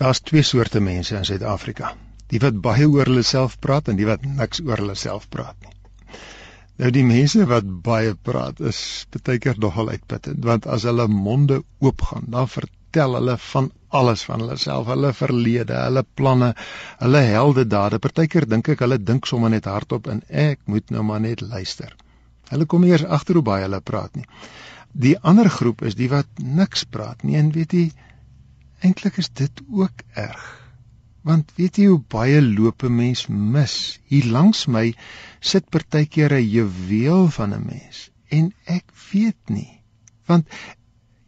[0.00, 1.92] Daar's twee soorte mense in Suid-Afrika.
[2.32, 5.54] Die wat baie oor hulle self praat en die wat niks oor hulle self praat
[5.62, 5.74] nie.
[6.82, 8.78] Nou die mense wat baie praat is
[9.14, 14.42] baie keer nogal uitputtend want as hulle monde oopgaan, dan vertel hulle van alles van
[14.42, 16.50] hulle self, hulle verlede, hulle planne,
[16.98, 18.00] hulle heldedade.
[18.02, 21.94] Partykeer dink ek hulle dink sommer net hardop en ek moet nou maar net luister.
[22.50, 24.26] Hulle kom eers agter hoe baie hulle praat nie.
[24.90, 27.86] Die ander groep is die wat niks praat nie en weet jy
[28.84, 30.44] eintlik is dit ook erg.
[31.24, 33.98] Want weet jy hoe baie loop 'n mens mis?
[34.12, 34.92] Hier langs my
[35.40, 39.80] sit partykeer 'n juweel van 'n mens en ek weet nie.
[40.26, 40.48] Want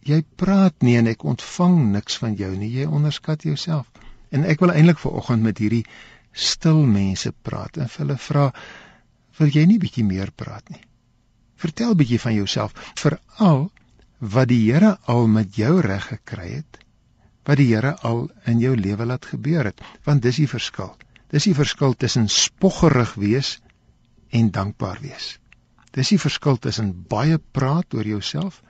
[0.00, 2.70] jy praat nie en ek ontvang niks van jou nie.
[2.70, 3.90] Jy onderskat jouself.
[4.30, 5.86] En ek wil eintlik vanoggend met hierdie
[6.32, 8.52] stil mense praat en hulle vra,
[9.38, 10.82] wil jy nie bietjie meer praat nie?
[11.56, 13.70] Vertel bietjie van jouself, veral
[14.18, 16.85] wat die Here al met jou reg gekry het
[17.46, 20.92] wat die Here al in jou lewe laat gebeur het, want dis die verskil.
[21.30, 23.56] Dis die verskil tussen spoggerig wees
[24.34, 25.36] en dankbaar wees.
[25.94, 28.62] Dis die verskil tussen baie praat oor jouself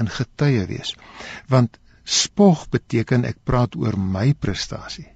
[0.00, 0.94] en getuie wees.
[1.48, 5.08] Want spog beteken ek praat oor my prestasie.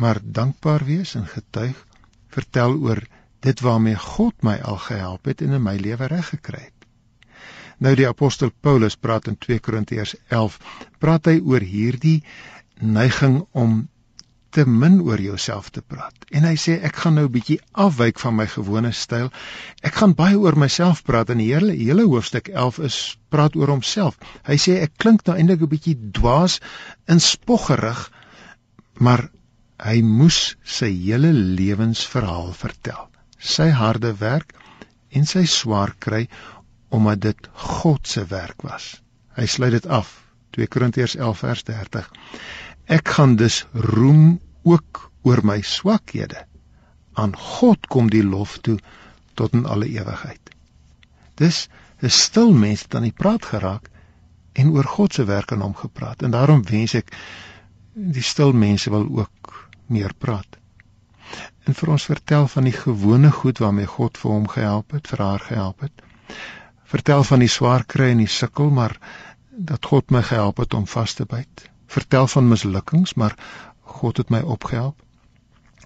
[0.00, 1.76] Maar dankbaar wees en getuig
[2.32, 3.02] vertel oor
[3.44, 6.79] dit waarmee God my al gehelp het en in my lewe reg gekry het.
[7.80, 10.58] Nou die apostel Paulus praat in 2 Korintiërs 11,
[11.00, 12.18] praat hy oor hierdie
[12.80, 13.88] neiging om
[14.50, 16.26] te min oor jouself te praat.
[16.34, 19.30] En hy sê ek gaan nou 'n bietjie afwyk van my gewone styl.
[19.82, 22.98] Ek gaan baie oor myself praat en die hele hele hoofstuk 11 is
[23.30, 24.18] praat oor homself.
[24.44, 26.60] Hy sê ek klink nou eintlik 'n bietjie dwaas
[27.06, 28.10] en spoggerig,
[28.98, 29.30] maar
[29.78, 33.08] hy moes sy hele lewensverhaal vertel.
[33.38, 34.52] Sy harde werk
[35.10, 36.28] en sy swaar kry
[36.90, 39.02] omdat dit God se werk was.
[39.38, 40.10] Hy sluit dit af
[40.56, 42.08] 2 Korintiërs 11 vers 30.
[42.90, 46.46] Ek gaan dus roem ook oor my swakhede.
[47.14, 48.78] Aan God kom die lof toe
[49.38, 50.50] tot in alle ewigheid.
[51.38, 51.68] Dis
[52.02, 53.90] 'n stil mens wat aan die praat geraak
[54.52, 56.22] en oor God se werk aan hom gepraat.
[56.22, 57.14] En daarom wens ek
[57.94, 60.58] die stil mense wil ook meer praat.
[61.64, 65.18] En vir ons vertel van die gewone goed waarmee God vir hom gehelp het, vir
[65.18, 66.02] haar gehelp het
[66.90, 68.96] vertel van die swaar kry en die sukkel, maar
[69.50, 71.68] dat God my gehelp het om vas te byt.
[71.90, 73.36] Vertel van mislukkings, maar
[74.00, 74.98] God het my opgehelp.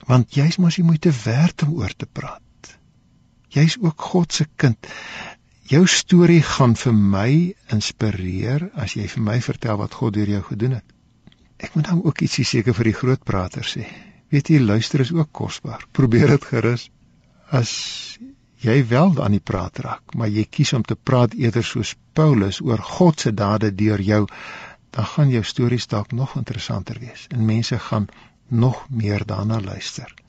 [0.09, 2.41] Want jy's mos jy moet werd om oor te praat.
[3.55, 4.89] Jy's ook God se kind.
[5.71, 7.31] Jou storie gaan vir my
[7.73, 10.91] inspireer as jy vir my vertel wat God deur jou gedoen het.
[11.57, 13.87] Ek moet dan ook ietsie seker vir die groot praters sê.
[14.35, 15.87] Weet jy, luister is ook kosbaar.
[15.93, 16.89] Probeer dit gerus
[17.55, 17.73] as
[18.65, 22.61] jy wel aan die praat raak, maar jy kies om te praat eerder soos Paulus
[22.65, 24.25] oor God se dade deur jou,
[24.91, 28.07] dan gaan jou stories dalk nog interessanter wees en mense gaan
[28.49, 30.24] nog meer daarna luister.